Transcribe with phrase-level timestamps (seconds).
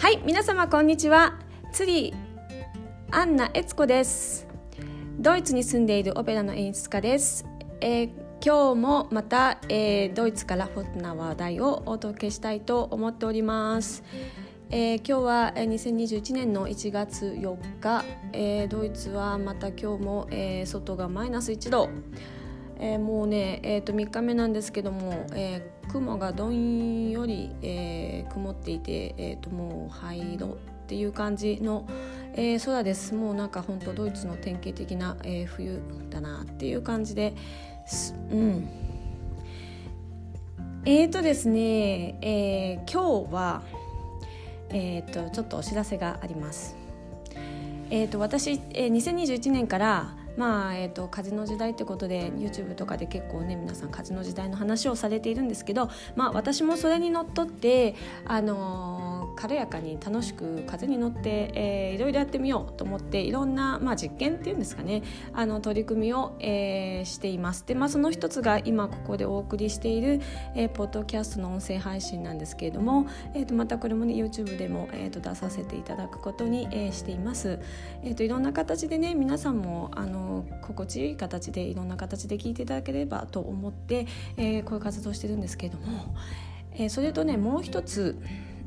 [0.00, 1.38] はい皆様こんにちは。
[1.72, 2.14] 釣り
[3.10, 4.46] アンナ悦子です。
[5.18, 7.44] ドイツに住んでいるオペラの演出家です、
[7.82, 8.10] えー、
[8.42, 14.02] 今日もまた、えー、ドイツからホットな話題をお届けしたいと思っております、
[14.70, 21.90] えー、今日は2021年の1月4日、えー、ドイツはまた今日も、えー、外がマイナス1度
[22.80, 30.50] えー、もうね、えー、と3日目なんですけども、えー、雲がどんより、えー、曇っていて、えー、ともう灰色っ
[30.86, 31.86] ていう感じの、
[32.34, 37.34] えー、空ですもうなんか本当ドイツの典型的な、えー、冬だなっていう感じで
[38.32, 38.68] うん
[40.86, 43.62] えーとですね、えー、今日は
[44.72, 46.76] えーと、ちょっとお知らせがあります。
[47.90, 57.94] えーと、と私、えー、2021年からまあえーと、風の時代ってことで YouTube とかで結構ね皆さん風の時代の話をされているんですけど、まあ、私もそれにのっとって、
[58.24, 59.09] あのー
[59.40, 65.02] 軽やかに楽しく風に乗って、えー、いろいろやってみようと思っていろんな、まあ、実験っていうんですかね。
[65.32, 67.64] あの取り組みを、えー、しています。
[67.66, 70.20] で、まあ、その一つが今ここでお送りしている、
[70.54, 77.58] えー、ポッドキャストの音声配信なんですけれども、えー、とまたこれもね YouTube でも、えー、と出させていただくことに、えー、しています、
[78.02, 86.14] えー、といろんな形でね皆さんもあの心地いい形でいろんな形で聞いていただければと思って、えー、こういう活動してるんですけれども、
[86.74, 88.20] えー、それとねもう一つ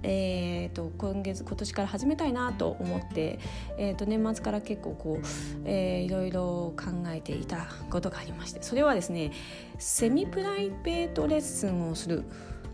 [0.03, 3.39] えーと、今月今年から始めたいなと思って、
[3.77, 5.25] えーと、年末から結構こう、
[5.65, 9.31] えー、いろいろ考えていたことがありましてそれはですね
[9.79, 12.23] セミプライベートレッスンをする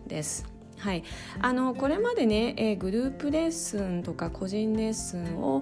[0.08, 0.59] です。
[0.80, 1.04] はい、
[1.42, 5.60] あのこれまでね、えー、グループレッスンとか個人レッスンを、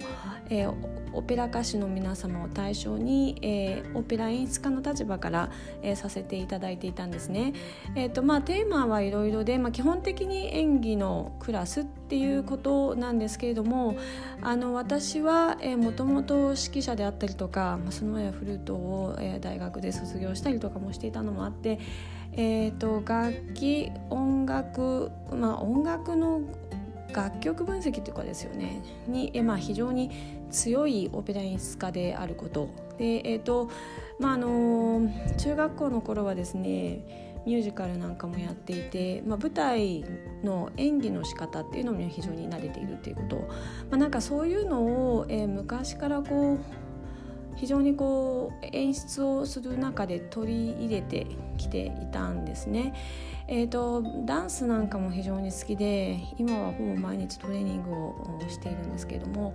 [0.48, 0.74] えー、
[1.12, 5.50] オペラ歌手の皆様を対象に、えー、オペラ演出家の立場から、
[5.82, 7.52] えー、させていただいていたんですね。
[7.96, 13.98] えーとまあ、テーマはいろいろで、まあ、基本的に演技のクラスっっていうことなんですけれども
[14.40, 21.78] あの私はもともと指揮者であったりとか、まあ、その前はフルートを、え、大学で卒業したりとかもしていたのもあって。
[22.32, 26.42] えーと、楽器音楽まあ音楽の
[27.12, 30.10] 楽曲分析というかですよねに、えまあ、非常に
[30.50, 32.68] 強いオペラ演出家であること
[32.98, 33.70] で、えーと
[34.18, 40.04] まあ、あの中学校の頃はですねミュージカルなんかもやっていて、まあ、舞台
[40.44, 43.44] の演技の仕方っていうのも非常に慣れているっていうこと、ま
[43.92, 44.82] あ、なんかそういうの
[45.16, 46.58] を、えー、昔からこう
[47.56, 51.26] 非常にこう演出をする中で取り入れて
[51.56, 52.92] きていたんですね。
[53.50, 59.54] えーと、ダンスなんかも非常に好きで今はほぼ毎日トレーニングをしているんですけれども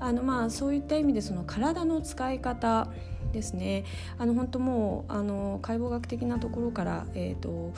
[0.00, 2.88] あの、まあ、そういった意味でその体の使い方
[3.32, 3.84] ですね。
[4.16, 7.74] あの本当もうあの解剖学的なところから、えーと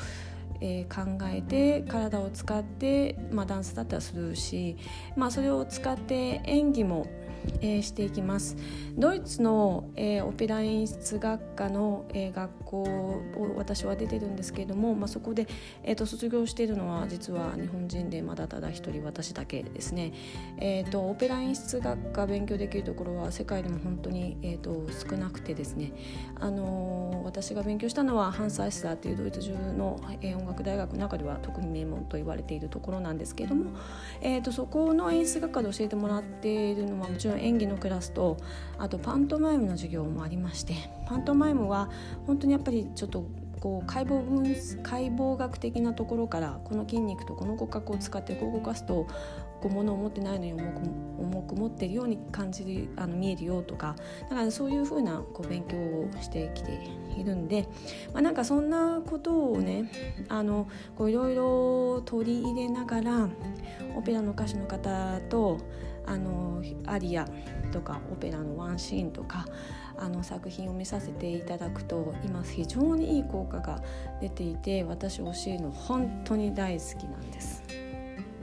[0.60, 4.76] えー、考えて体を使って、まあ、ダンスだったらするし、
[5.16, 7.06] まあ、それを使って演技も
[7.60, 8.56] えー、していきます。
[8.96, 15.46] ドイツの、えー、オペラ演出学科の、えー、学校を私は出てるんですけれども、まあ、そこで、
[15.82, 20.12] えーと、卒業しているのは実は日本人でまだただ一人私だけですね、
[20.58, 25.92] えーと、オペラ演出学科勉強できるところは世界でも本当に、えーと、少なくてですね、
[26.40, 33.72] あの私が勉強したのはハンサースターというドイツ中の、えー、音楽大学の中では特に名門と言われているところなんですけれども、
[34.20, 38.36] えー、とそこの演出学科で教えてもらっているのはもちろん演技のクラスと
[38.78, 40.74] あとパントマイムの授業もありまして
[41.06, 41.90] パントマイムは
[42.26, 43.26] 本当にやっぱりちょっと
[43.60, 44.44] こう解剖分
[44.82, 49.06] 解剖学的なところからこの筋肉とこの骨格を使ってこう動かすと
[49.60, 50.80] こう物を持ってないのに重く
[51.18, 53.96] 重く持ってるように感じるあの見えるよとか
[54.28, 56.78] だからそういうふうなこう勉強をしてきて
[57.16, 57.66] いるんで、
[58.12, 59.90] まあ、なんかそんなことをね
[60.28, 63.28] あのこういろいろ取り入れながら
[63.96, 65.58] オペラの歌手の方と
[66.06, 67.26] あのアリア
[67.72, 69.46] とかオペラのワンシーンとか
[69.98, 73.82] あの作品を見させていただくと今非常にいい効果が
[74.20, 77.62] 出ていて私教えるの本当に大好きなんです。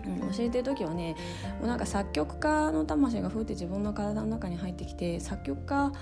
[0.05, 1.15] うん、教えてる時はね
[1.59, 5.93] もうなんか作曲家の魂がふって自分の体の中に入ってきて作曲家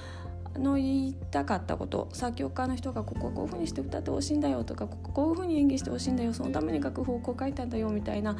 [0.58, 8.36] の言いたかったこと作曲家の人がこここういうふうにして歌ってほしいんだよとかこここういうふうに演技してほしいんだよそのために楽譜をこう書いたんだよみたいな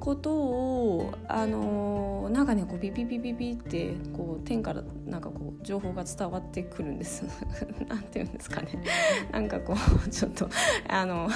[0.00, 7.24] ことをあのなんかねこうビビビビビってこう天からなんかこう情報が伝わってくるんです。
[7.88, 8.68] なんていうんですかね。
[9.32, 9.74] なんかこ
[10.06, 10.48] うちょっと
[10.88, 11.28] あの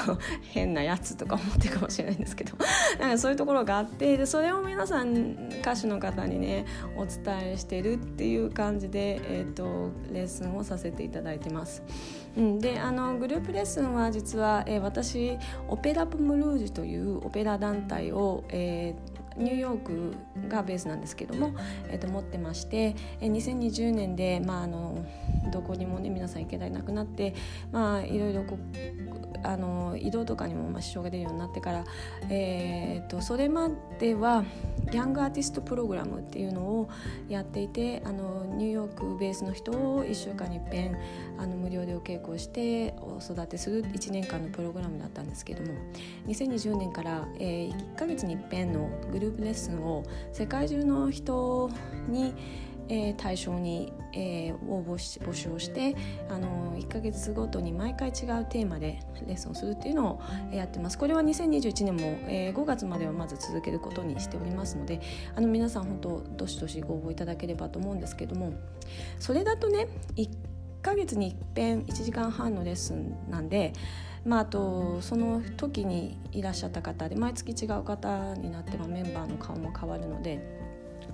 [0.43, 2.57] 変なやつとか思ってるかもしれないんですけど。
[2.99, 6.67] なんかそういうところがあってでそれを皆さん歌手の方にね
[6.97, 11.83] お伝えしてるっていう感じで、えーと、レッスンをさせていただいてます。
[12.37, 15.37] うん、であのグループレッスンは実は、えー、私
[15.69, 20.15] オペラ・プムルージュというオペラ団体を、えーニューヨーク
[20.49, 21.55] がベースなんですけども、
[21.89, 25.05] えー、と持ってまして、えー、2020年で、まあ、あの
[25.53, 27.35] どこにもね皆さん行けないなくなって、
[27.71, 28.59] まあ、いろいろこ
[29.45, 31.85] あの移動とかにもまあ支障が出るようになってから、
[32.31, 34.45] えーと、それまでは
[34.93, 36.89] ヤングアーティストプログラムっていうのを
[37.29, 40.97] やっていてあのニューヨークベースの人を1週間にいっぺん
[41.39, 45.79] あの無料でお稽古してお育てする1年間のプログラムだったんですけども
[46.27, 51.71] 2020年から、えー、1ヶ月にいっぺんのグループレッスンを世界中の人
[52.09, 52.35] に
[52.93, 55.97] えー、対象に、えー、応募し募集をして
[56.29, 60.99] あの1か月ごとに毎回違うテーマでレッスンをするっていうのをやってます。
[60.99, 65.01] これは2021年も、えー、5月まではまず続けることにしておりますので
[65.35, 68.53] あの皆さん本当どしどしご応募いただければと思うんですけども
[69.19, 70.29] それだとね1
[70.83, 73.73] か月にいっぺん1時間半のレッスンなんで
[74.25, 80.62] まあ、あとその時にいらっしゃった方で毎月違う方になってはメンバーの顔も変わるので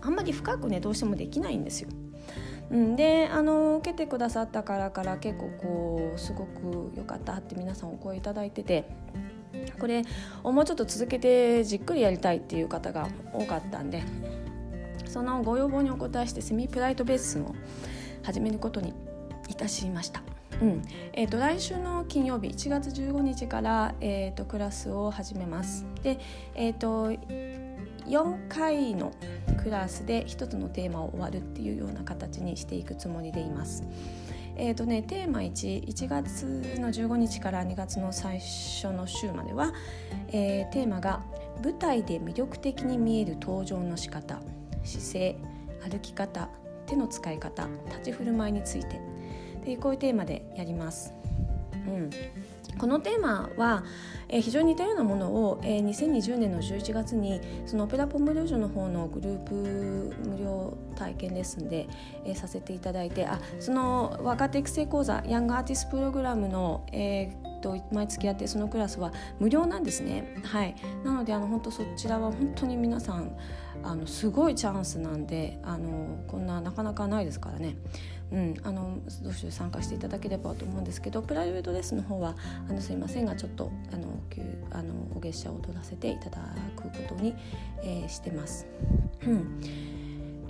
[0.03, 1.89] あんまり深くねどうしてもできないんですよ。
[2.71, 8.85] うん、であの受けてくださったからから結構こうすごく良かったって皆さんお声いただいてて
[9.81, 10.05] これ
[10.43, 14.03] もうちょっと続けてじっくりやりたいっていう方が多かったんで
[15.07, 17.55] そのご要望にお答えしてセミプライトベースを
[18.23, 18.93] 始めることに
[19.49, 20.23] いたしました。
[20.61, 25.87] うんえーと、来週の金曜日1月15日から、えーと、クラスを始めます。
[26.03, 26.19] で、
[26.55, 27.68] えーと
[28.09, 29.13] 4回の
[29.63, 33.85] クラスで1つのテーマを終わるっていうような形にしていくつもりでいます。
[34.61, 36.43] えーとね、テーマ11月
[36.81, 39.73] の15日から2月の最初の週までは、
[40.33, 41.23] えー、テーマが
[41.63, 44.41] 「舞台で魅力的に見える登場の仕方
[44.83, 45.37] 姿勢
[45.89, 46.49] 歩き方
[46.87, 49.01] 手の使い方立ち振る舞いについて」
[49.65, 51.15] でこういうテーマでやります。
[51.87, 52.11] うん
[52.77, 53.85] このテーマは、
[54.29, 59.55] えー、非常に似たようなものを、えー、2020年の11月にそのオペラポムルージュの方のグループ
[60.29, 61.89] 無料体験レッスンで、
[62.25, 67.49] えー、させていただいてあその若手育成講座ヤングアーティストプログラムの、えー
[67.91, 70.37] 毎月やってそのクラスは無料なんですね。
[70.45, 73.37] はい、なのであの本当そちらは本当に皆さん
[73.83, 77.77] あのすごいチャンスなんであのこんななかなかないですからね。
[78.33, 82.37] うん、あのどうしよう参加していただければと思うんですけどプライベートレッスンの方は
[82.69, 84.21] あのすいませんがちょっとあの
[84.71, 86.39] あのお月謝を取らせていただ
[86.77, 87.35] くことに、
[87.83, 88.67] えー、してます。
[89.27, 89.61] うん、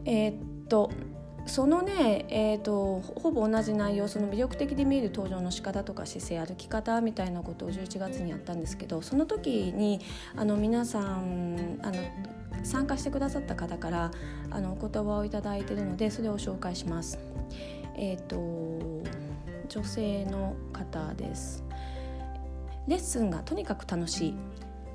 [0.04, 0.34] え、っ
[0.68, 0.90] と
[1.48, 10.00] そのね、えーと、ほぼ同じ内容その魅力的で見える登場の仕方とか姿勢歩き方みたいなことを11月にやったんですけどその時に
[10.36, 11.94] あの皆さんあの
[12.64, 14.10] 参加してくださった方から
[14.50, 17.18] あのお言葉をいただいているのでそれを紹介します。
[17.98, 18.36] えーと、
[19.68, 21.64] 女性の方です。
[22.86, 24.34] レッスンがとにかく楽しい。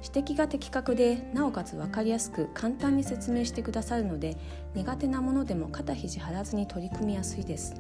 [0.03, 4.35] 指摘が的確でなおかつ分かりやすく簡単に説明してくださるので
[4.75, 7.75] 苦手なものでも肩肘張らずに取り組みやすいです、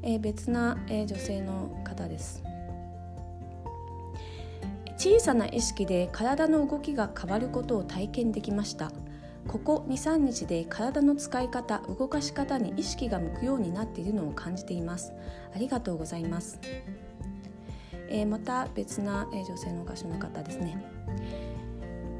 [0.00, 2.42] えー、別な、えー、女性の方です。
[4.96, 8.90] 小さな意識で体の動きが変わることを体験できました。
[9.48, 15.12] ここ23日で体の使い方動かし方に意識が向くようになっているのを感じています。
[15.54, 16.58] ありがとうございます。
[18.08, 20.84] えー、また別な、え女性の歌手の方ですね。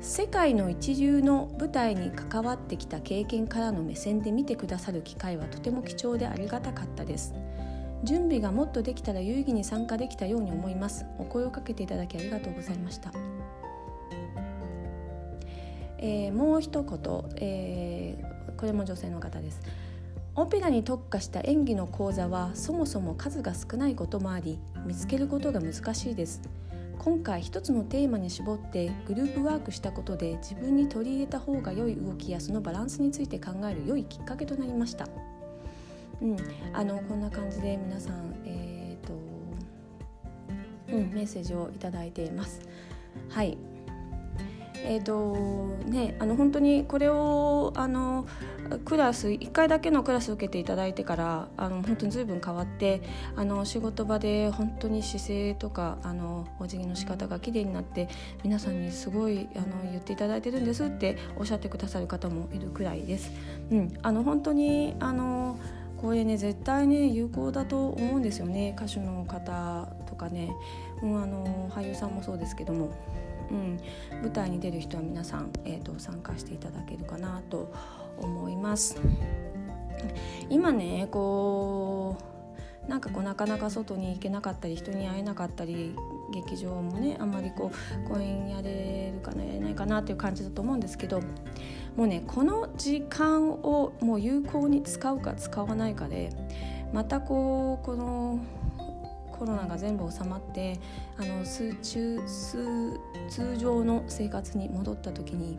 [0.00, 7.34] 世界の一流の舞台に関わってきた経験からの目線で見てくださる機会はとても貴重でありがたかったです。
[8.04, 11.06] 準備がもっとできたら有意義に参加できたように思います。
[11.18, 13.10] お声をかけていただきありがとうございました、
[15.98, 19.60] えー、もう一言、えー、これも女性の方です。
[20.34, 26.42] オペラに特化した演技の講座はそもそも数が少ないこともあり見つけることが難しいです。
[26.98, 35.06] 今回一つのテーマに絞ってグループワークしたことで自分に取り入れた方が良い動きやそのバランスについて考える良いきっかけとなりました、
[36.20, 36.36] うん、
[36.72, 39.12] あのこんな感じで皆さん、えーと
[40.88, 42.60] うん、メッセージをいただいています。
[43.28, 43.56] はい。
[44.88, 45.34] えーと
[45.88, 48.26] ね、あの本当にこれをあの
[48.84, 53.02] クラス1回だけのクラスを受けていただいてからあの本当に随分変わって
[53.34, 58.08] あの仕事場で本当に姿勢とかあのお辞儀の仕方が綺麗になって
[58.44, 63.32] 皆さんにすごいあの言っていただいてるんですっておっしゃってくださる方もいるくらいです。
[63.70, 65.58] うん、あの本当にあの
[65.96, 70.50] これね絶対ね有効だと思うんですよね歌手の方とかね、
[71.02, 72.90] うん、あの俳優さんもそうですけども。
[73.50, 73.80] うん、
[74.22, 77.72] 舞台に出る人は皆さん、えーと、参加していただけるかなと
[78.18, 79.00] 思います。
[80.48, 82.16] 今ねこ
[82.86, 85.94] うなんかこうなかなか外に行けなかったり人に会えなかったり
[86.32, 91.20] 劇場もねあんまりこう公演やれるかなやれないかなっていう感じだと思うんですけど
[91.96, 96.30] もうねこの時間をもう有効に使うか使わないかで
[96.92, 98.38] またこうこの
[99.36, 100.78] コロナが全部収まって
[101.16, 101.74] あの通
[103.28, 105.58] 通常の生活に戻った時に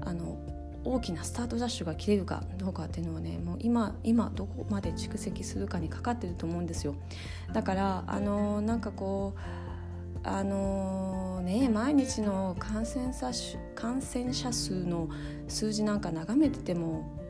[0.00, 0.38] あの
[0.84, 6.94] 大きなスタートダッシュが切れるかどうかっていうのはねもう今今どこまで蓄積するかにかかってると思うんですよ。
[7.52, 9.40] だからあのなんかこう
[10.22, 13.30] あのね毎日の感染者
[13.74, 15.08] 感染者数の
[15.48, 17.25] 数字なんか眺めてても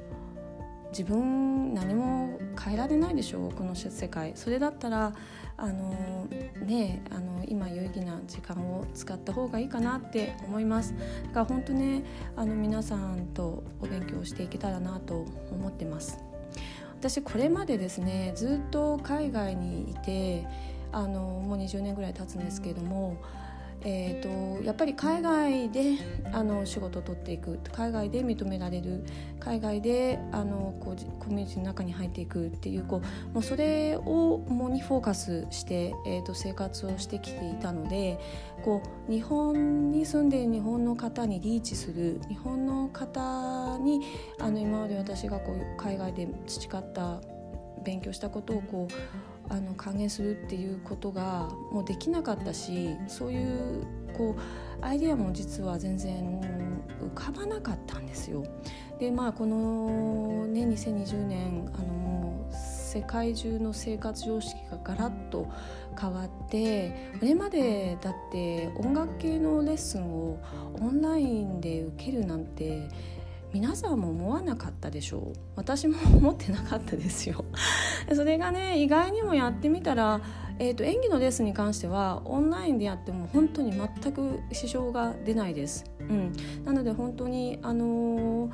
[0.97, 4.33] 自分何も変えられないでしょうこの世界。
[4.35, 5.13] それだったら
[5.59, 6.27] あの
[6.65, 10.95] ねあの今有意義な時間を使った方がいいかなって思います。
[10.95, 12.03] だから本当ね
[12.35, 16.19] あの皆さんとお勉強していけたらなと思ってます。
[16.99, 20.47] 私これまでですねずっと海外にいて
[20.93, 23.19] あのもう20年ぐらい経つんですけれども
[23.89, 25.95] えーと、やっぱり海外で
[26.33, 29.05] あの仕事を取っていく海外で認められる
[29.39, 33.01] 海外であのこうコミュニティの中に入っていくっていうこ
[33.31, 38.19] うもうそれをもにフォーカスして、えーと、生活をしてきていたので
[38.65, 44.01] こう日本に住んでいる日本の方にリーチする日本の方に
[44.41, 47.21] あの今まで私がこう海外で培った
[47.85, 53.87] 勉強したことをこうあの還元するっていうことがもうできなかったしそういう
[54.17, 56.41] こうアイデアも実は全然
[57.01, 58.45] 浮かばなかったんですよ。
[58.99, 65.47] でまあこのね2020年あの世界中の生活常識がガラッと
[66.01, 70.39] 変わってこれまでだって音楽系のレッスンを
[70.81, 72.89] オンラインで受けるなんて
[73.53, 75.39] 皆さんも思わなかったでしょう。
[75.57, 77.45] 私も思ってなかったですよ。
[78.15, 80.21] それがね意外にもやってみたら、
[80.59, 86.33] えーと、演技のレッスンに関してはオンラインでやっても本当に全く支障が出ないです、うん、
[86.65, 88.51] なので本当にあのー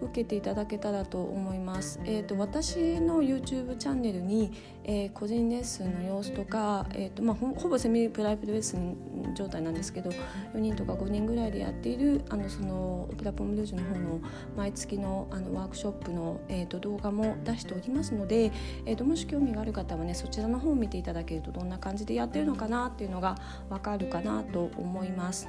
[0.00, 2.00] 受けていただけたらと思います。
[2.04, 4.52] えーと、私の YouTube チャンネルに、
[4.84, 10.10] えー、個人レッスンの様子とか、えーとまあ、ほぼセミプライベートレッスン状態なんですけど
[10.54, 14.20] 4人とか5人ぐらいでやっているあのそのオペラポムルージュの方の
[14.56, 18.52] 毎月のあのワークショップの、えーと、動画も出しておりますので、
[18.86, 23.36] えーと、もし興味がある方はねそちらの方を見ていただけるとどんな感じでやってるのかなっていうのが
[23.68, 25.48] 分かるかなと思います。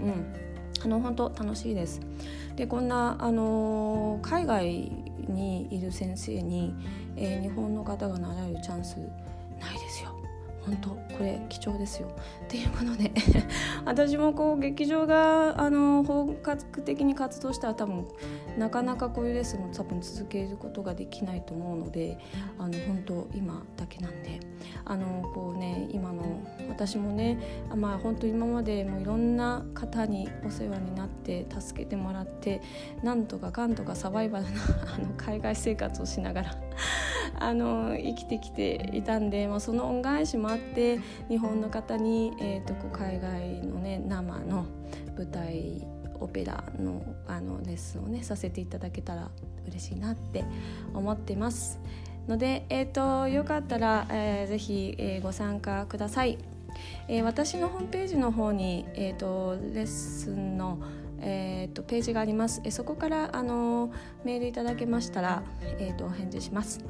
[0.00, 2.00] うんあの本当楽しいです。
[2.56, 4.92] でこんなあの海外
[5.28, 6.74] にいる先生に、
[7.16, 10.15] えー、日本の方が習えるチャンスないですよ。
[10.66, 12.08] 本当これ貴重ですよ。
[12.44, 13.10] っていうことで
[13.86, 18.06] 私もこう劇場があの本格的に活動したら多分
[18.58, 22.18] なかなかこういうレッスンも多分続けることができないと思うので
[22.58, 24.40] あの本当今だけなんで
[24.84, 26.22] あのこうね今の
[26.68, 27.38] 私もね
[27.74, 32.60] まあ本当今までもいろんな方にお世話になって助けてもらって
[33.02, 34.50] なんとかかんとかサバイバルな
[34.94, 36.50] あの海外生活をしながら
[37.38, 44.66] あの生きてきていたんで、まあ、その恩返しもあって日本の方に、えーと、こう海外のね生の
[45.16, 45.86] 舞台
[46.20, 49.30] オペラのあのレッスンをねさせていただけたら
[49.66, 50.44] 嬉しいなって
[50.94, 51.78] 思ってます。
[52.28, 56.38] ので、えーと、よかったら、えー、ぜひ、えー、ご参加ください。
[57.08, 60.78] えー、私のホームページの方に、えーと、レッスンの、
[61.20, 62.62] えーと、ページがあります。
[62.70, 63.92] そこからあの
[64.24, 65.42] メールいただけましたら、
[65.78, 66.84] えー、とお返事します。